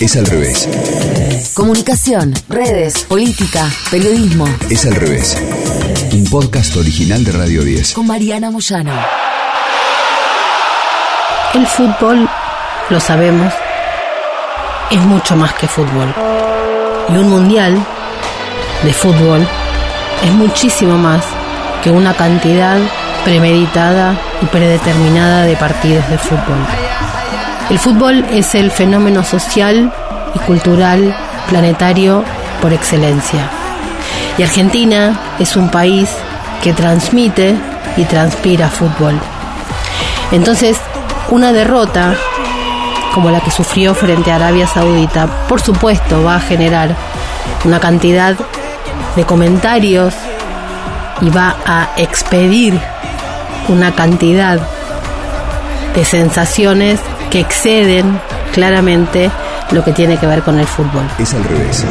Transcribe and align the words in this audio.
Es 0.00 0.16
al 0.16 0.24
revés. 0.24 0.66
Comunicación, 1.54 2.32
redes, 2.48 3.04
política, 3.04 3.68
periodismo. 3.90 4.46
Es 4.70 4.86
al 4.86 4.94
revés. 4.94 5.36
Un 6.14 6.24
podcast 6.24 6.74
original 6.76 7.22
de 7.22 7.32
Radio 7.32 7.62
10. 7.62 7.92
Con 7.92 8.06
Mariana 8.06 8.50
Moyano. 8.50 8.94
El 11.52 11.66
fútbol, 11.66 12.26
lo 12.88 12.98
sabemos, 12.98 13.52
es 14.90 15.00
mucho 15.00 15.36
más 15.36 15.52
que 15.52 15.68
fútbol. 15.68 16.14
Y 17.10 17.12
un 17.18 17.28
mundial 17.28 17.78
de 18.82 18.92
fútbol 18.94 19.46
es 20.24 20.32
muchísimo 20.32 20.96
más 20.96 21.26
que 21.84 21.90
una 21.90 22.16
cantidad 22.16 22.78
premeditada 23.22 24.18
y 24.40 24.46
predeterminada 24.46 25.44
de 25.44 25.56
partidos 25.56 26.08
de 26.08 26.16
fútbol. 26.16 26.66
El 27.70 27.78
fútbol 27.78 28.24
es 28.32 28.56
el 28.56 28.72
fenómeno 28.72 29.22
social 29.22 29.92
y 30.34 30.38
cultural 30.40 31.14
planetario 31.48 32.24
por 32.60 32.72
excelencia. 32.72 33.48
Y 34.36 34.42
Argentina 34.42 35.16
es 35.38 35.54
un 35.54 35.70
país 35.70 36.10
que 36.64 36.72
transmite 36.72 37.54
y 37.96 38.04
transpira 38.04 38.68
fútbol. 38.68 39.14
Entonces, 40.32 40.78
una 41.30 41.52
derrota 41.52 42.16
como 43.14 43.30
la 43.30 43.40
que 43.40 43.52
sufrió 43.52 43.94
frente 43.94 44.32
a 44.32 44.36
Arabia 44.36 44.66
Saudita, 44.66 45.28
por 45.48 45.60
supuesto 45.60 46.24
va 46.24 46.36
a 46.36 46.40
generar 46.40 46.96
una 47.64 47.78
cantidad 47.78 48.36
de 49.14 49.24
comentarios 49.24 50.12
y 51.20 51.30
va 51.30 51.54
a 51.64 51.90
expedir 51.96 52.80
una 53.68 53.92
cantidad 53.92 54.58
de 55.94 56.04
sensaciones 56.04 56.98
que 57.30 57.40
exceden 57.40 58.20
claramente 58.52 59.30
lo 59.70 59.84
que 59.84 59.92
tiene 59.92 60.16
que 60.16 60.26
ver 60.26 60.42
con 60.42 60.58
el 60.58 60.66
fútbol. 60.66 61.04
Es 61.18 61.32
al 61.34 61.44
revés. 61.44 61.84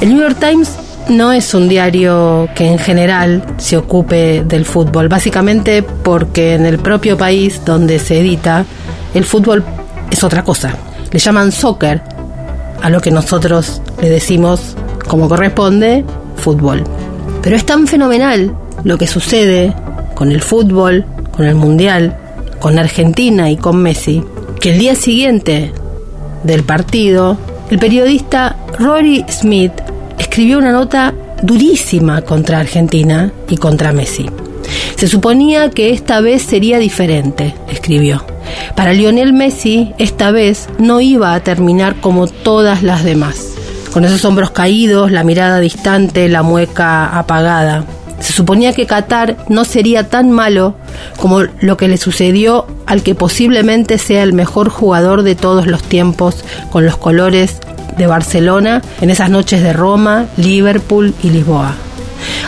El 0.00 0.10
New 0.10 0.20
York 0.20 0.36
Times 0.38 0.70
no 1.08 1.32
es 1.32 1.54
un 1.54 1.68
diario 1.68 2.48
que 2.54 2.66
en 2.66 2.78
general 2.78 3.42
se 3.56 3.76
ocupe 3.76 4.44
del 4.44 4.64
fútbol, 4.64 5.08
básicamente 5.08 5.82
porque 5.82 6.54
en 6.54 6.66
el 6.66 6.78
propio 6.78 7.16
país 7.16 7.62
donde 7.64 7.98
se 7.98 8.20
edita, 8.20 8.64
el 9.14 9.24
fútbol 9.24 9.64
es 10.10 10.22
otra 10.22 10.44
cosa. 10.44 10.74
Le 11.10 11.18
llaman 11.18 11.50
soccer 11.50 12.02
a 12.82 12.90
lo 12.90 13.00
que 13.00 13.10
nosotros 13.10 13.82
le 14.00 14.10
decimos 14.10 14.76
como 15.08 15.28
corresponde, 15.28 16.04
fútbol. 16.36 16.84
Pero 17.42 17.56
es 17.56 17.64
tan 17.64 17.86
fenomenal 17.86 18.54
lo 18.84 18.98
que 18.98 19.06
sucede 19.06 19.74
con 20.14 20.30
el 20.30 20.42
fútbol, 20.42 21.06
con 21.32 21.46
el 21.46 21.54
mundial, 21.54 22.16
con 22.60 22.78
Argentina 22.78 23.50
y 23.50 23.56
con 23.56 23.82
Messi, 23.82 24.22
que 24.60 24.72
el 24.72 24.78
día 24.78 24.94
siguiente 24.94 25.72
del 26.42 26.64
partido, 26.64 27.36
el 27.70 27.78
periodista 27.78 28.56
Rory 28.78 29.24
Smith 29.28 29.72
escribió 30.18 30.58
una 30.58 30.72
nota 30.72 31.14
durísima 31.42 32.22
contra 32.22 32.60
Argentina 32.60 33.32
y 33.48 33.56
contra 33.56 33.92
Messi. 33.92 34.26
Se 34.96 35.06
suponía 35.06 35.70
que 35.70 35.90
esta 35.90 36.20
vez 36.20 36.42
sería 36.42 36.78
diferente, 36.78 37.54
escribió. 37.68 38.24
Para 38.74 38.92
Lionel 38.92 39.32
Messi, 39.32 39.92
esta 39.98 40.30
vez 40.30 40.68
no 40.78 41.00
iba 41.00 41.34
a 41.34 41.40
terminar 41.40 42.00
como 42.00 42.26
todas 42.26 42.82
las 42.82 43.04
demás, 43.04 43.54
con 43.92 44.04
esos 44.04 44.24
hombros 44.24 44.50
caídos, 44.50 45.10
la 45.12 45.24
mirada 45.24 45.60
distante, 45.60 46.28
la 46.28 46.42
mueca 46.42 47.06
apagada. 47.18 47.84
Se 48.20 48.32
suponía 48.32 48.72
que 48.72 48.86
Qatar 48.86 49.36
no 49.48 49.64
sería 49.64 50.08
tan 50.08 50.30
malo 50.30 50.74
como 51.18 51.42
lo 51.42 51.76
que 51.76 51.88
le 51.88 51.96
sucedió 51.96 52.66
al 52.86 53.02
que 53.02 53.14
posiblemente 53.14 53.98
sea 53.98 54.22
el 54.22 54.32
mejor 54.32 54.68
jugador 54.68 55.22
de 55.22 55.34
todos 55.34 55.66
los 55.66 55.82
tiempos 55.82 56.44
con 56.70 56.84
los 56.84 56.96
colores 56.96 57.58
de 57.96 58.06
Barcelona 58.06 58.82
en 59.00 59.10
esas 59.10 59.30
noches 59.30 59.62
de 59.62 59.72
Roma, 59.72 60.26
Liverpool 60.36 61.14
y 61.22 61.30
Lisboa. 61.30 61.74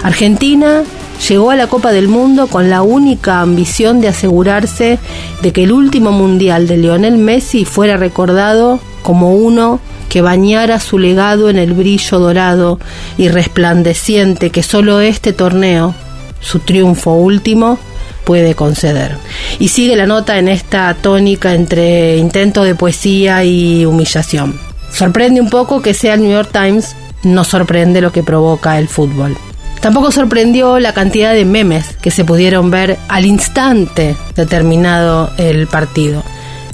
Argentina 0.02 0.82
llegó 1.28 1.50
a 1.50 1.56
la 1.56 1.66
Copa 1.66 1.92
del 1.92 2.08
Mundo 2.08 2.46
con 2.46 2.70
la 2.70 2.82
única 2.82 3.40
ambición 3.40 4.00
de 4.00 4.08
asegurarse 4.08 4.98
de 5.42 5.52
que 5.52 5.64
el 5.64 5.72
último 5.72 6.12
mundial 6.12 6.66
de 6.66 6.78
Lionel 6.78 7.18
Messi 7.18 7.64
fuera 7.64 7.96
recordado 7.96 8.80
como 9.02 9.34
uno 9.34 9.80
que 10.08 10.22
bañara 10.22 10.80
su 10.80 10.98
legado 10.98 11.48
en 11.50 11.58
el 11.58 11.72
brillo 11.72 12.18
dorado 12.18 12.78
y 13.16 13.28
resplandeciente 13.28 14.50
que 14.50 14.62
solo 14.62 15.00
este 15.00 15.32
torneo, 15.32 15.94
su 16.40 16.58
triunfo 16.58 17.12
último, 17.12 17.78
puede 18.24 18.54
conceder. 18.54 19.16
Y 19.58 19.68
sigue 19.68 19.96
la 19.96 20.06
nota 20.06 20.38
en 20.38 20.48
esta 20.48 20.94
tónica 20.94 21.54
entre 21.54 22.16
intento 22.16 22.64
de 22.64 22.74
poesía 22.74 23.44
y 23.44 23.86
humillación. 23.86 24.58
Sorprende 24.92 25.40
un 25.40 25.50
poco 25.50 25.82
que 25.82 25.94
sea 25.94 26.14
el 26.14 26.22
New 26.22 26.32
York 26.32 26.50
Times, 26.52 26.96
no 27.22 27.44
sorprende 27.44 28.00
lo 28.00 28.12
que 28.12 28.22
provoca 28.22 28.78
el 28.78 28.88
fútbol. 28.88 29.36
Tampoco 29.80 30.10
sorprendió 30.10 30.78
la 30.78 30.92
cantidad 30.92 31.32
de 31.32 31.44
memes 31.44 31.96
que 32.02 32.10
se 32.10 32.24
pudieron 32.24 32.70
ver 32.70 32.98
al 33.08 33.24
instante 33.24 34.14
determinado 34.34 35.30
el 35.38 35.66
partido. 35.68 36.22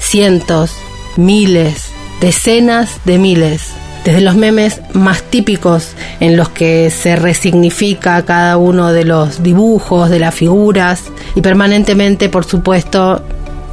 Cientos, 0.01 0.73
miles, 1.17 1.86
decenas 2.21 3.01
de 3.05 3.19
miles, 3.19 3.73
desde 4.05 4.21
los 4.21 4.37
memes 4.37 4.81
más 4.93 5.23
típicos 5.23 5.89
en 6.21 6.37
los 6.37 6.49
que 6.49 6.91
se 6.91 7.17
resignifica 7.17 8.25
cada 8.25 8.57
uno 8.57 8.93
de 8.93 9.05
los 9.05 9.43
dibujos, 9.43 10.11
de 10.11 10.21
las 10.21 10.35
figuras 10.35 11.05
y 11.35 11.41
permanentemente, 11.41 12.29
por 12.29 12.45
supuesto, 12.45 13.23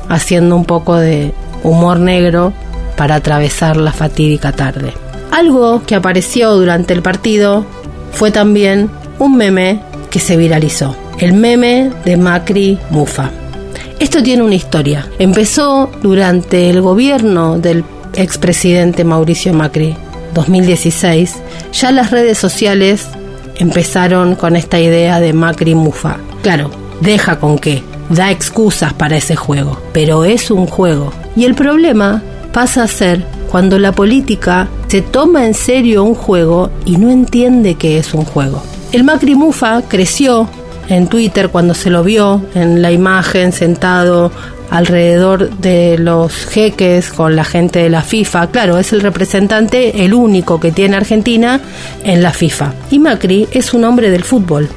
haciendo 0.09 0.55
un 0.55 0.65
poco 0.65 0.95
de 0.95 1.33
humor 1.63 1.99
negro 1.99 2.53
para 2.97 3.15
atravesar 3.15 3.77
la 3.77 3.91
fatídica 3.91 4.51
tarde. 4.51 4.93
Algo 5.31 5.83
que 5.85 5.95
apareció 5.95 6.51
durante 6.51 6.93
el 6.93 7.01
partido 7.01 7.65
fue 8.11 8.31
también 8.31 8.89
un 9.19 9.37
meme 9.37 9.81
que 10.09 10.19
se 10.19 10.37
viralizó, 10.37 10.95
el 11.19 11.33
meme 11.33 11.91
de 12.05 12.17
Macri 12.17 12.77
Mufa. 12.89 13.31
Esto 13.99 14.21
tiene 14.21 14.43
una 14.43 14.55
historia. 14.55 15.07
Empezó 15.17 15.89
durante 16.01 16.69
el 16.69 16.81
gobierno 16.81 17.57
del 17.57 17.83
expresidente 18.15 19.03
Mauricio 19.03 19.53
Macri, 19.53 19.95
2016, 20.33 21.35
ya 21.73 21.91
las 21.91 22.11
redes 22.11 22.37
sociales 22.37 23.07
empezaron 23.57 24.35
con 24.35 24.55
esta 24.55 24.79
idea 24.79 25.19
de 25.19 25.33
Macri 25.33 25.75
Mufa. 25.75 26.17
Claro, 26.41 26.71
deja 27.01 27.39
con 27.39 27.59
qué, 27.59 27.83
da 28.09 28.31
excusas 28.31 28.93
para 28.93 29.17
ese 29.17 29.35
juego, 29.35 29.79
pero 29.93 30.25
es 30.25 30.51
un 30.51 30.67
juego. 30.67 31.11
Y 31.35 31.45
el 31.45 31.55
problema 31.55 32.21
pasa 32.51 32.83
a 32.83 32.87
ser 32.87 33.25
cuando 33.49 33.77
la 33.79 33.91
política 33.91 34.67
se 34.87 35.01
toma 35.01 35.45
en 35.45 35.53
serio 35.53 36.03
un 36.03 36.15
juego 36.15 36.69
y 36.85 36.97
no 36.97 37.09
entiende 37.09 37.75
que 37.75 37.97
es 37.97 38.13
un 38.13 38.25
juego. 38.25 38.63
El 38.91 39.03
Macri 39.03 39.35
Mufa 39.35 39.81
creció 39.87 40.47
en 40.87 41.07
Twitter 41.07 41.49
cuando 41.49 41.73
se 41.73 41.89
lo 41.89 42.03
vio 42.03 42.41
en 42.53 42.81
la 42.81 42.91
imagen 42.91 43.51
sentado 43.51 44.31
alrededor 44.69 45.49
de 45.57 45.97
los 45.97 46.45
jeques 46.45 47.11
con 47.11 47.35
la 47.35 47.43
gente 47.43 47.79
de 47.79 47.89
la 47.89 48.01
FIFA. 48.01 48.47
Claro, 48.51 48.77
es 48.77 48.93
el 48.93 49.01
representante, 49.01 50.03
el 50.05 50.13
único 50.13 50.59
que 50.59 50.71
tiene 50.71 50.97
Argentina 50.97 51.61
en 52.03 52.23
la 52.23 52.31
FIFA. 52.31 52.73
Y 52.91 52.99
Macri 52.99 53.47
es 53.51 53.73
un 53.73 53.83
hombre 53.85 54.09
del 54.09 54.23
fútbol. 54.23 54.69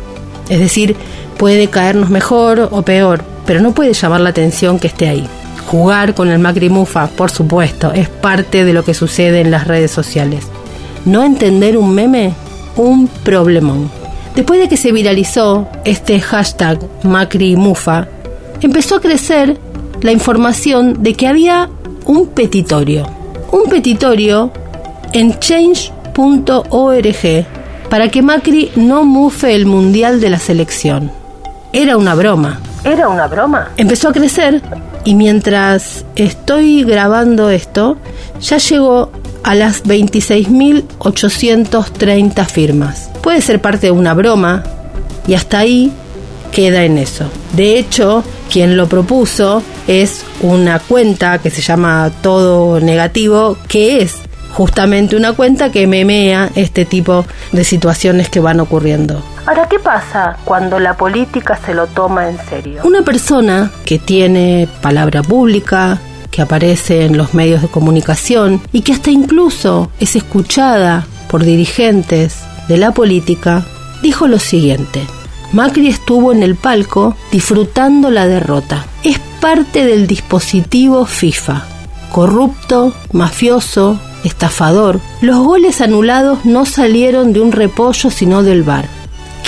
Es 0.48 0.60
decir, 0.60 0.96
puede 1.38 1.68
caernos 1.68 2.10
mejor 2.10 2.68
o 2.70 2.82
peor, 2.82 3.22
pero 3.46 3.60
no 3.60 3.72
puede 3.72 3.92
llamar 3.92 4.20
la 4.20 4.30
atención 4.30 4.78
que 4.78 4.88
esté 4.88 5.08
ahí. 5.08 5.26
Jugar 5.66 6.14
con 6.14 6.28
el 6.28 6.38
Macri 6.38 6.68
Mufa, 6.68 7.08
por 7.08 7.30
supuesto, 7.30 7.92
es 7.92 8.08
parte 8.08 8.64
de 8.64 8.72
lo 8.72 8.84
que 8.84 8.94
sucede 8.94 9.40
en 9.40 9.50
las 9.50 9.66
redes 9.66 9.90
sociales. 9.90 10.44
No 11.04 11.24
entender 11.24 11.76
un 11.76 11.94
meme, 11.94 12.34
un 12.76 13.08
problemón. 13.08 13.90
Después 14.34 14.60
de 14.60 14.68
que 14.68 14.76
se 14.76 14.92
viralizó 14.92 15.66
este 15.84 16.20
hashtag 16.20 16.78
Macri 17.02 17.56
Mufa, 17.56 18.06
empezó 18.60 18.96
a 18.96 19.00
crecer 19.00 19.58
la 20.06 20.12
información 20.12 21.02
de 21.02 21.12
que 21.14 21.26
había 21.26 21.68
un 22.04 22.28
petitorio. 22.28 23.08
Un 23.50 23.68
petitorio 23.68 24.52
en 25.12 25.36
change.org 25.40 26.14
para 27.90 28.08
que 28.08 28.22
Macri 28.22 28.70
no 28.76 29.04
mufe 29.04 29.56
el 29.56 29.66
mundial 29.66 30.20
de 30.20 30.30
la 30.30 30.38
selección. 30.38 31.10
Era 31.72 31.96
una 31.96 32.14
broma. 32.14 32.60
¿Era 32.84 33.08
una 33.08 33.26
broma? 33.26 33.72
Empezó 33.76 34.10
a 34.10 34.12
crecer 34.12 34.62
y 35.04 35.16
mientras 35.16 36.04
estoy 36.14 36.84
grabando 36.84 37.50
esto, 37.50 37.96
ya 38.40 38.58
llegó 38.58 39.10
a 39.42 39.56
las 39.56 39.82
26.830 39.84 42.46
firmas. 42.46 43.10
Puede 43.22 43.40
ser 43.40 43.60
parte 43.60 43.88
de 43.88 43.90
una 43.90 44.14
broma 44.14 44.62
y 45.26 45.34
hasta 45.34 45.58
ahí 45.58 45.90
queda 46.52 46.84
en 46.84 46.96
eso. 46.96 47.24
De 47.56 47.76
hecho, 47.76 48.22
quien 48.50 48.76
lo 48.76 48.88
propuso 48.88 49.62
es 49.86 50.24
una 50.40 50.78
cuenta 50.78 51.38
que 51.38 51.50
se 51.50 51.62
llama 51.62 52.10
Todo 52.22 52.80
Negativo, 52.80 53.56
que 53.68 54.02
es 54.02 54.16
justamente 54.52 55.16
una 55.16 55.34
cuenta 55.34 55.70
que 55.70 55.86
memea 55.86 56.50
este 56.54 56.84
tipo 56.84 57.26
de 57.52 57.64
situaciones 57.64 58.30
que 58.30 58.40
van 58.40 58.60
ocurriendo. 58.60 59.22
Ahora, 59.46 59.68
¿qué 59.68 59.78
pasa 59.78 60.38
cuando 60.44 60.80
la 60.80 60.96
política 60.96 61.58
se 61.64 61.74
lo 61.74 61.86
toma 61.86 62.28
en 62.28 62.38
serio? 62.48 62.80
Una 62.84 63.02
persona 63.02 63.70
que 63.84 63.98
tiene 63.98 64.66
palabra 64.80 65.22
pública, 65.22 65.98
que 66.30 66.42
aparece 66.42 67.04
en 67.04 67.16
los 67.16 67.34
medios 67.34 67.62
de 67.62 67.68
comunicación 67.68 68.60
y 68.72 68.80
que 68.80 68.92
hasta 68.92 69.10
incluso 69.10 69.90
es 70.00 70.16
escuchada 70.16 71.06
por 71.28 71.44
dirigentes 71.44 72.38
de 72.66 72.76
la 72.78 72.92
política, 72.92 73.62
dijo 74.02 74.26
lo 74.26 74.38
siguiente. 74.38 75.06
Macri 75.52 75.88
estuvo 75.88 76.32
en 76.32 76.42
el 76.42 76.56
palco 76.56 77.16
disfrutando 77.30 78.10
la 78.10 78.26
derrota. 78.26 78.86
Es 79.04 79.18
parte 79.40 79.84
del 79.84 80.06
dispositivo 80.06 81.04
FIFA. 81.04 81.64
Corrupto, 82.10 82.94
mafioso, 83.12 83.98
estafador. 84.24 85.00
Los 85.20 85.38
goles 85.38 85.80
anulados 85.80 86.44
no 86.44 86.66
salieron 86.66 87.32
de 87.32 87.40
un 87.40 87.52
repollo 87.52 88.10
sino 88.10 88.42
del 88.42 88.62
bar. 88.62 88.86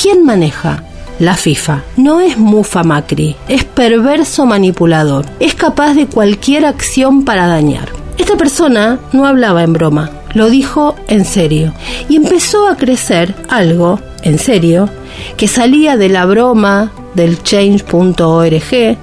¿Quién 0.01 0.25
maneja? 0.25 0.85
La 1.19 1.35
FIFA. 1.35 1.83
No 1.97 2.21
es 2.21 2.39
mufa 2.39 2.85
Macri, 2.85 3.35
es 3.49 3.65
perverso 3.65 4.47
manipulador. 4.47 5.27
Es 5.41 5.55
capaz 5.55 5.95
de 5.95 6.07
cualquier 6.07 6.65
acción 6.65 7.25
para 7.25 7.49
dañar. 7.49 7.89
Esta 8.19 8.37
persona 8.37 9.01
no 9.13 9.27
hablaba 9.27 9.63
en 9.63 9.73
broma, 9.73 10.11
lo 10.35 10.49
dijo 10.51 10.95
en 11.09 11.25
serio. 11.25 11.73
Y 12.09 12.17
empezó 12.17 12.69
a 12.69 12.77
crecer 12.77 13.35
algo, 13.49 14.01
en 14.23 14.39
serio, 14.39 14.89
que 15.37 15.49
salía 15.49 15.97
de 15.97 16.09
la 16.09 16.27
broma 16.27 16.93
del 17.15 17.43
change.org, 17.43 18.99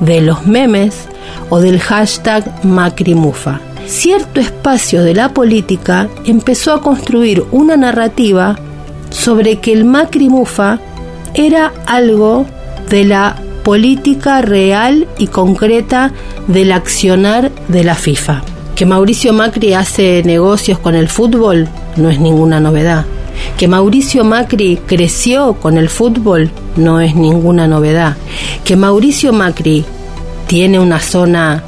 de 0.00 0.20
los 0.20 0.46
memes 0.46 1.08
o 1.50 1.60
del 1.60 1.80
hashtag 1.80 2.64
Macrimufa. 2.64 3.60
Cierto 3.86 4.40
espacio 4.40 5.02
de 5.02 5.14
la 5.14 5.30
política 5.30 6.08
empezó 6.24 6.74
a 6.74 6.82
construir 6.82 7.44
una 7.50 7.76
narrativa 7.76 8.58
sobre 9.10 9.60
que 9.60 9.72
el 9.72 9.84
Macrimufa 9.84 10.78
era 11.34 11.72
algo 11.86 12.46
de 12.90 13.04
la 13.04 13.36
política 13.64 14.42
real 14.42 15.06
y 15.18 15.26
concreta 15.26 16.12
del 16.46 16.72
accionar 16.72 17.50
de 17.68 17.84
la 17.84 17.94
FIFA. 17.94 18.42
Que 18.74 18.86
Mauricio 18.86 19.32
Macri 19.32 19.74
hace 19.74 20.22
negocios 20.24 20.78
con 20.78 20.94
el 20.94 21.08
fútbol 21.08 21.68
no 21.96 22.10
es 22.10 22.20
ninguna 22.20 22.60
novedad. 22.60 23.04
Que 23.58 23.66
Mauricio 23.66 24.22
Macri 24.22 24.78
creció 24.86 25.54
con 25.54 25.78
el 25.78 25.88
fútbol 25.88 26.48
no 26.76 27.00
es 27.00 27.16
ninguna 27.16 27.66
novedad. 27.66 28.16
Que 28.64 28.76
Mauricio 28.76 29.32
Macri 29.32 29.84
tiene 30.46 30.78
una 30.78 31.00
zona 31.00 31.64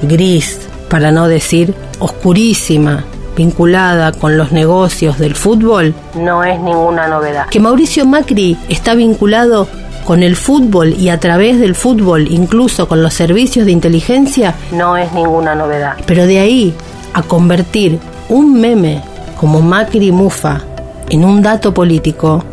gris, 0.00 0.58
para 0.88 1.12
no 1.12 1.28
decir 1.28 1.74
oscurísima, 1.98 3.04
vinculada 3.36 4.12
con 4.12 4.38
los 4.38 4.52
negocios 4.52 5.18
del 5.18 5.34
fútbol, 5.34 5.94
no 6.14 6.42
es 6.44 6.58
ninguna 6.60 7.08
novedad. 7.08 7.46
Que 7.50 7.60
Mauricio 7.60 8.06
Macri 8.06 8.56
está 8.70 8.94
vinculado 8.94 9.68
con 10.06 10.22
el 10.22 10.36
fútbol 10.36 10.94
y 10.98 11.10
a 11.10 11.20
través 11.20 11.60
del 11.60 11.74
fútbol, 11.74 12.26
incluso 12.30 12.88
con 12.88 13.02
los 13.02 13.12
servicios 13.12 13.66
de 13.66 13.72
inteligencia, 13.72 14.54
no 14.72 14.96
es 14.96 15.12
ninguna 15.12 15.54
novedad. 15.54 15.96
Pero 16.06 16.26
de 16.26 16.38
ahí 16.38 16.74
a 17.12 17.22
convertir 17.22 17.98
un 18.30 18.58
meme 18.58 19.02
como 19.36 19.60
Macri 19.60 20.10
Mufa 20.10 20.62
en 21.10 21.24
un 21.24 21.42
dato 21.42 21.74
político, 21.74 22.44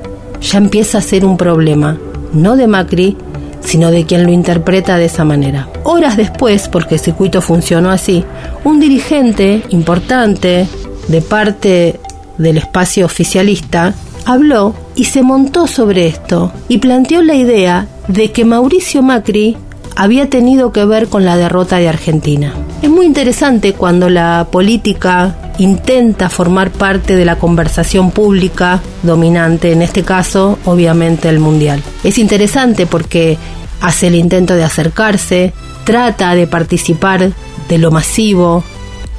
ya 0.41 0.57
empieza 0.57 0.97
a 0.97 1.01
ser 1.01 1.25
un 1.25 1.37
problema, 1.37 1.97
no 2.33 2.55
de 2.55 2.67
Macri, 2.67 3.17
sino 3.61 3.91
de 3.91 4.05
quien 4.05 4.25
lo 4.25 4.31
interpreta 4.31 4.97
de 4.97 5.05
esa 5.05 5.23
manera. 5.23 5.69
Horas 5.83 6.17
después, 6.17 6.67
porque 6.67 6.95
el 6.95 7.01
circuito 7.01 7.41
funcionó 7.41 7.91
así, 7.91 8.23
un 8.63 8.79
dirigente 8.79 9.63
importante 9.69 10.67
de 11.07 11.21
parte 11.21 11.99
del 12.37 12.57
espacio 12.57 13.05
oficialista 13.05 13.93
habló 14.25 14.75
y 14.95 15.05
se 15.05 15.23
montó 15.23 15.67
sobre 15.67 16.07
esto 16.07 16.51
y 16.67 16.77
planteó 16.77 17.21
la 17.21 17.35
idea 17.35 17.87
de 18.07 18.31
que 18.31 18.45
Mauricio 18.45 19.01
Macri 19.01 19.57
había 19.95 20.29
tenido 20.29 20.71
que 20.71 20.85
ver 20.85 21.07
con 21.07 21.25
la 21.25 21.37
derrota 21.37 21.77
de 21.77 21.89
Argentina. 21.89 22.53
Es 22.81 22.89
muy 22.89 23.05
interesante 23.05 23.73
cuando 23.73 24.09
la 24.09 24.47
política 24.51 25.35
intenta 25.57 26.29
formar 26.29 26.71
parte 26.71 27.15
de 27.15 27.25
la 27.25 27.37
conversación 27.37 28.11
pública 28.11 28.81
dominante, 29.03 29.71
en 29.71 29.81
este 29.81 30.03
caso 30.03 30.57
obviamente 30.65 31.29
el 31.29 31.39
mundial. 31.39 31.83
Es 32.03 32.17
interesante 32.17 32.85
porque 32.87 33.37
hace 33.79 34.07
el 34.07 34.15
intento 34.15 34.55
de 34.55 34.63
acercarse, 34.63 35.53
trata 35.83 36.33
de 36.35 36.47
participar 36.47 37.31
de 37.67 37.77
lo 37.77 37.91
masivo, 37.91 38.63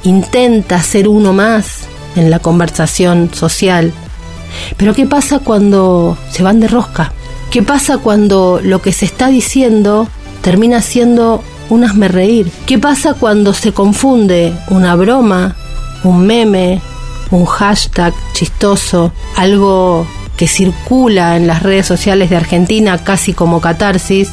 intenta 0.03 0.81
ser 0.81 1.07
uno 1.07 1.33
más 1.33 1.85
en 2.15 2.29
la 2.29 2.39
conversación 2.39 3.29
social. 3.33 3.93
Pero 4.77 4.93
¿qué 4.93 5.05
pasa 5.05 5.39
cuando 5.39 6.17
se 6.29 6.43
van 6.43 6.59
de 6.59 6.67
rosca? 6.67 7.13
¿Qué 7.49 7.63
pasa 7.63 7.97
cuando 7.97 8.59
lo 8.63 8.81
que 8.81 8.91
se 8.91 9.05
está 9.05 9.27
diciendo 9.27 10.07
termina 10.43 10.81
siendo 10.81 11.41
un 11.69 11.83
hazme 11.83 12.09
reír? 12.09 12.51
¿Qué 12.67 12.77
pasa 12.77 13.15
cuando 13.15 13.53
se 13.53 13.73
confunde 13.73 14.53
una 14.69 14.93
broma, 14.95 15.55
un 16.03 16.27
meme, 16.27 16.81
un 17.31 17.45
hashtag 17.45 18.13
chistoso, 18.33 19.11
algo 19.35 20.05
que 20.37 20.47
circula 20.47 21.37
en 21.37 21.47
las 21.47 21.63
redes 21.63 21.87
sociales 21.87 22.29
de 22.29 22.35
Argentina 22.35 22.97
casi 23.03 23.33
como 23.33 23.61
catarsis, 23.61 24.31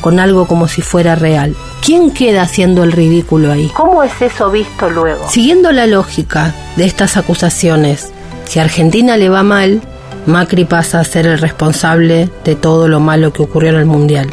con 0.00 0.20
algo 0.20 0.46
como 0.46 0.68
si 0.68 0.80
fuera 0.80 1.16
real? 1.16 1.56
¿Quién 1.84 2.12
queda 2.12 2.42
haciendo 2.42 2.84
el 2.84 2.92
ridículo 2.92 3.52
ahí? 3.52 3.70
¿Cómo 3.74 4.02
es 4.02 4.22
eso 4.22 4.50
visto 4.50 4.88
luego? 4.88 5.28
Siguiendo 5.28 5.72
la 5.72 5.86
lógica 5.86 6.54
de 6.76 6.86
estas 6.86 7.16
acusaciones, 7.16 8.12
si 8.44 8.60
a 8.60 8.62
Argentina 8.62 9.16
le 9.16 9.28
va 9.28 9.42
mal, 9.42 9.82
Macri 10.26 10.64
pasa 10.64 11.00
a 11.00 11.04
ser 11.04 11.26
el 11.26 11.38
responsable 11.38 12.30
de 12.44 12.54
todo 12.54 12.86
lo 12.86 13.00
malo 13.00 13.32
que 13.32 13.42
ocurrió 13.42 13.70
en 13.70 13.76
el 13.76 13.86
Mundial. 13.86 14.30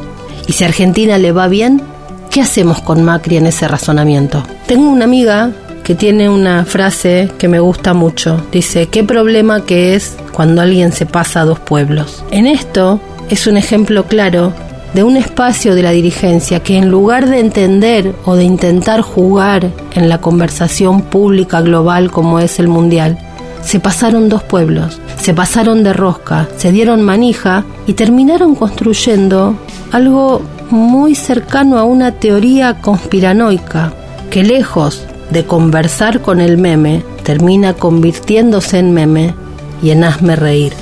Y 0.47 0.53
si 0.53 0.63
a 0.63 0.67
Argentina 0.67 1.17
le 1.17 1.31
va 1.31 1.47
bien, 1.47 1.81
¿qué 2.29 2.41
hacemos 2.41 2.81
con 2.81 3.03
Macri 3.03 3.37
en 3.37 3.47
ese 3.47 3.67
razonamiento? 3.67 4.43
Tengo 4.67 4.89
una 4.89 5.05
amiga 5.05 5.51
que 5.83 5.95
tiene 5.95 6.29
una 6.29 6.65
frase 6.65 7.29
que 7.37 7.47
me 7.47 7.59
gusta 7.59 7.93
mucho. 7.93 8.43
Dice, 8.51 8.87
¿qué 8.87 9.03
problema 9.03 9.63
que 9.65 9.95
es 9.95 10.17
cuando 10.33 10.61
alguien 10.61 10.91
se 10.91 11.05
pasa 11.05 11.41
a 11.41 11.45
dos 11.45 11.59
pueblos? 11.59 12.23
En 12.31 12.47
esto 12.47 12.99
es 13.29 13.47
un 13.47 13.55
ejemplo 13.55 14.05
claro 14.05 14.51
de 14.95 15.03
un 15.03 15.17
espacio 15.17 15.75
de 15.75 15.83
la 15.83 15.91
dirigencia 15.91 16.61
que 16.61 16.77
en 16.77 16.89
lugar 16.89 17.27
de 17.27 17.39
entender 17.39 18.15
o 18.23 18.35
de 18.35 18.45
intentar 18.45 19.01
jugar 19.01 19.71
en 19.93 20.09
la 20.09 20.19
conversación 20.19 21.01
pública 21.01 21.61
global 21.61 22.09
como 22.09 22.39
es 22.39 22.59
el 22.59 22.67
mundial, 22.67 23.17
se 23.65 23.79
pasaron 23.79 24.29
dos 24.29 24.43
pueblos, 24.43 24.99
se 25.19 25.33
pasaron 25.33 25.83
de 25.83 25.91
rosca, 25.91 26.47
se 26.55 26.71
dieron 26.71 27.01
manija 27.01 27.65
y 27.87 27.93
terminaron 27.93 28.53
construyendo 28.53 29.57
algo 29.91 30.41
muy 30.69 31.15
cercano 31.15 31.79
a 31.79 31.83
una 31.83 32.11
teoría 32.11 32.79
conspiranoica 32.81 33.91
que 34.29 34.43
lejos 34.43 35.03
de 35.31 35.45
conversar 35.45 36.21
con 36.21 36.41
el 36.41 36.57
meme, 36.59 37.03
termina 37.23 37.73
convirtiéndose 37.73 38.77
en 38.77 38.93
meme 38.93 39.33
y 39.81 39.89
en 39.89 40.03
hazme 40.03 40.35
reír. 40.35 40.73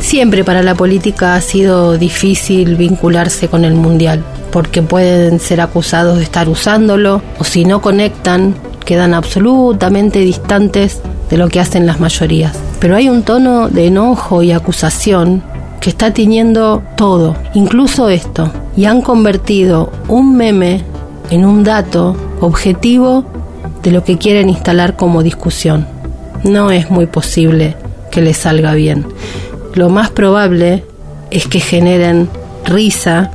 Siempre 0.00 0.42
para 0.42 0.64
la 0.64 0.74
política 0.74 1.36
ha 1.36 1.40
sido 1.40 1.96
difícil 1.96 2.74
vincularse 2.74 3.46
con 3.46 3.64
el 3.64 3.74
mundial, 3.74 4.24
porque 4.50 4.82
pueden 4.82 5.38
ser 5.38 5.60
acusados 5.60 6.18
de 6.18 6.24
estar 6.24 6.48
usándolo, 6.48 7.22
o 7.38 7.44
si 7.44 7.64
no 7.64 7.80
conectan, 7.80 8.56
quedan 8.84 9.14
absolutamente 9.14 10.18
distantes 10.18 11.00
de 11.30 11.36
lo 11.36 11.48
que 11.48 11.60
hacen 11.60 11.86
las 11.86 12.00
mayorías. 12.00 12.56
Pero 12.80 12.96
hay 12.96 13.08
un 13.08 13.22
tono 13.22 13.68
de 13.68 13.86
enojo 13.86 14.42
y 14.42 14.52
acusación 14.52 15.42
que 15.80 15.90
está 15.90 16.12
tiñendo 16.12 16.82
todo, 16.96 17.36
incluso 17.54 18.08
esto, 18.08 18.50
y 18.76 18.84
han 18.84 19.02
convertido 19.02 19.90
un 20.08 20.36
meme 20.36 20.82
en 21.30 21.44
un 21.44 21.64
dato 21.64 22.16
objetivo 22.40 23.24
de 23.82 23.90
lo 23.90 24.04
que 24.04 24.18
quieren 24.18 24.48
instalar 24.48 24.96
como 24.96 25.22
discusión. 25.22 25.86
No 26.44 26.70
es 26.70 26.90
muy 26.90 27.06
posible 27.06 27.76
que 28.10 28.20
les 28.20 28.36
salga 28.36 28.74
bien 28.74 29.06
lo 29.74 29.88
más 29.88 30.10
probable 30.10 30.84
es 31.30 31.46
que 31.46 31.60
generen 31.60 32.28
risa 32.64 33.30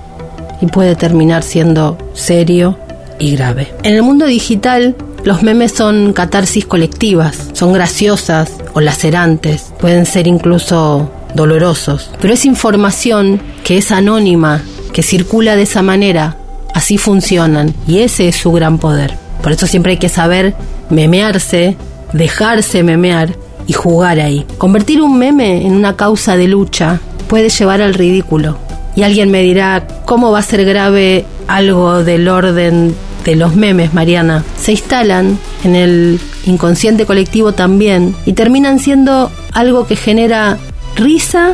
y 0.62 0.68
puede 0.68 0.96
terminar 0.96 1.44
siendo 1.44 1.98
serio 2.14 2.78
y 3.20 3.36
grave. 3.36 3.74
En 3.84 3.96
el 3.96 4.04
mundo 4.04 4.26
digital, 4.26 4.96
los 5.24 5.44
memes 5.44 5.72
son 5.72 6.14
catarsis 6.14 6.66
colectivas, 6.66 7.47
son 7.58 7.74
graciosas 7.74 8.52
o 8.76 8.82
lacerantes, 8.82 9.74
pueden 9.80 10.06
ser 10.06 10.28
incluso 10.28 11.10
dolorosos, 11.34 12.12
pero 12.22 12.36
es 12.36 12.46
información 12.46 13.42
que 13.64 13.80
es 13.80 13.92
anónima, 13.92 14.62
que 14.94 15.02
circula 15.02 15.56
de 15.56 15.64
esa 15.64 15.82
manera, 15.82 16.38
así 16.76 17.00
funcionan 17.00 17.74
y 17.88 18.02
ese 18.02 18.28
es 18.28 18.36
su 18.36 18.52
gran 18.52 18.78
poder. 18.78 19.16
Por 19.42 19.54
eso 19.54 19.66
siempre 19.66 19.94
hay 19.94 19.98
que 19.98 20.08
saber 20.08 20.54
memearse, 20.92 21.76
dejarse 22.14 22.84
memear 22.84 23.36
y 23.66 23.74
jugar 23.74 24.20
ahí. 24.20 24.46
Convertir 24.60 25.02
un 25.02 25.18
meme 25.18 25.66
en 25.66 25.74
una 25.74 25.96
causa 25.96 26.38
de 26.38 26.48
lucha 26.48 27.00
puede 27.28 27.50
llevar 27.50 27.82
al 27.82 27.96
ridículo. 27.96 28.60
Y 28.96 29.02
alguien 29.02 29.32
me 29.32 29.42
dirá, 29.42 29.88
¿cómo 30.06 30.32
va 30.32 30.40
a 30.40 30.44
ser 30.44 30.64
grave 30.64 31.26
algo 31.48 32.04
del 32.04 32.28
orden 32.28 32.96
de 33.28 33.36
los 33.36 33.58
memes, 33.58 33.94
Mariana? 33.94 34.46
Se 34.58 34.72
instalan 34.72 35.38
en 35.66 35.76
el 35.76 36.20
inconsciente 36.46 37.06
colectivo 37.06 37.52
también 37.52 38.16
y 38.26 38.32
terminan 38.32 38.80
siendo 38.80 39.30
algo 39.52 39.86
que 39.86 39.98
genera 39.98 40.58
risa 40.96 41.54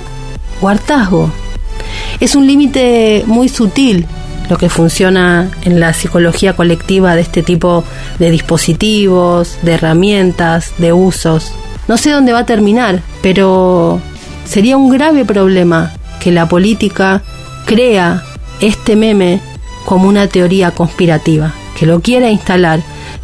o 0.62 0.70
hartazgo. 0.70 1.32
Es 2.20 2.36
un 2.36 2.46
límite 2.46 3.24
muy 3.25 3.50
sutil 3.50 4.06
lo 4.51 4.58
que 4.60 4.70
funciona 4.70 5.50
en 5.63 5.80
la 5.80 5.94
psicología 5.94 6.56
colectiva 6.56 7.15
de 7.15 7.22
este 7.22 7.42
tipo 7.42 7.84
de 8.20 8.30
dispositivos, 8.30 9.58
de 9.63 9.74
herramientas, 9.74 10.74
de 10.77 10.94
usos. 10.94 11.53
No 11.88 11.98
sé 11.98 12.12
dónde 12.12 12.34
va 12.34 12.39
a 12.39 12.46
terminar, 12.46 13.01
pero 13.24 14.00
sería 14.46 14.77
un 14.77 14.92
grave 14.92 15.25
problema 15.25 15.92
que 16.20 16.32
la 16.32 16.48
política 16.48 17.24
crea 17.65 18.24
este 18.62 18.96
meme 18.96 19.42
como 19.86 20.08
una 20.08 20.27
teoría 20.27 20.70
conspirativa, 20.70 21.51
que 21.84 21.88
lo 21.88 22.00
quiera 22.00 22.32
instalar, 22.32 22.80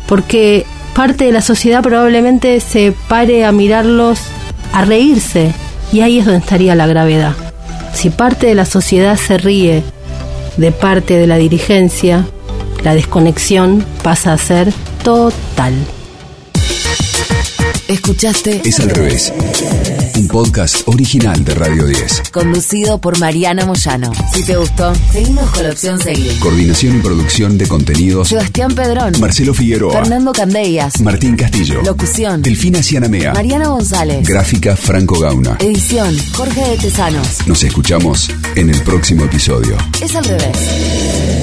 porque 0.06 0.66
parte 0.94 1.24
de 1.24 1.32
la 1.32 1.42
sociedad 1.42 1.82
probablemente 1.82 2.60
se 2.60 2.94
pare 3.08 3.46
a 3.46 3.54
mirarlos, 3.54 4.20
a 4.74 4.84
reírse, 4.84 5.54
y 5.94 6.01
ahí 6.01 6.20
es 6.20 6.25
donde 6.25 6.42
estaría 6.42 6.75
la 6.75 6.86
gravedad. 6.86 7.32
Si 7.94 8.10
parte 8.10 8.48
de 8.48 8.56
la 8.56 8.66
sociedad 8.66 9.16
se 9.16 9.38
ríe 9.38 9.82
de 10.58 10.72
parte 10.74 11.13
de 11.13 11.25
la 11.25 11.38
dirigencia, 11.38 12.28
la 12.84 12.96
desconexión 12.96 13.86
pasa 14.04 14.34
a 14.34 14.38
ser 14.38 14.74
total. 15.06 15.74
Escuchaste 17.89 18.62
Es 18.65 18.79
al 18.79 18.91
revés. 18.91 19.34
Un 20.15 20.27
podcast 20.27 20.88
original 20.88 21.43
de 21.43 21.55
Radio 21.55 21.88
10. 21.88 22.29
Conducido 22.31 23.01
por 23.01 23.17
Mariana 23.17 23.65
Moyano. 23.65 24.12
Si 24.31 24.43
te 24.43 24.55
gustó, 24.58 24.93
seguimos 25.12 25.50
con 25.50 25.63
la 25.63 25.72
opción 25.72 26.00
seguir. 26.00 26.38
Coordinación 26.38 26.98
y 26.98 27.00
producción 27.01 27.58
de 27.58 27.67
contenidos. 27.67 28.27
Sebastián 28.27 28.75
Pedrón. 28.75 29.13
Marcelo 29.19 29.55
Figueroa. 29.55 29.91
Fernando 30.03 30.34
Candellas. 30.34 31.01
Martín 31.01 31.36
Castillo. 31.36 31.81
Locución. 31.84 32.43
Delfina 32.43 32.84
Cianamea. 32.84 33.34
Mariana 33.34 33.69
González. 33.69 34.27
Gráfica 34.27 34.75
Franco 34.75 35.19
Gauna. 35.19 35.58
Edición. 35.60 36.15
Jorge 36.34 36.62
de 36.62 36.77
Tesanos. 36.77 37.48
Nos 37.48 37.63
escuchamos 37.63 38.29
en 38.53 38.69
el 38.69 38.79
próximo 38.84 39.25
episodio. 39.25 39.75
Es 40.00 40.15
al 40.15 40.25
revés. 40.25 41.38